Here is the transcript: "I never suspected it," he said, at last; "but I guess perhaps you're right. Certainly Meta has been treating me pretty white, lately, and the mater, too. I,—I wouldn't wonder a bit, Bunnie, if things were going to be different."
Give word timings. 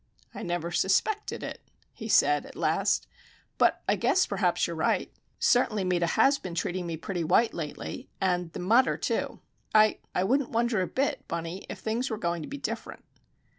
"I 0.33 0.41
never 0.41 0.71
suspected 0.71 1.43
it," 1.43 1.61
he 1.93 2.09
said, 2.09 2.47
at 2.47 2.55
last; 2.55 3.05
"but 3.59 3.83
I 3.87 3.95
guess 3.95 4.25
perhaps 4.25 4.65
you're 4.65 4.75
right. 4.75 5.13
Certainly 5.37 5.83
Meta 5.83 6.07
has 6.07 6.39
been 6.39 6.55
treating 6.55 6.87
me 6.87 6.97
pretty 6.97 7.23
white, 7.23 7.53
lately, 7.53 8.09
and 8.19 8.51
the 8.53 8.59
mater, 8.59 8.97
too. 8.97 9.41
I,—I 9.75 10.23
wouldn't 10.23 10.49
wonder 10.49 10.81
a 10.81 10.87
bit, 10.87 11.27
Bunnie, 11.27 11.67
if 11.69 11.77
things 11.77 12.09
were 12.09 12.17
going 12.17 12.41
to 12.41 12.47
be 12.49 12.57
different." 12.57 13.05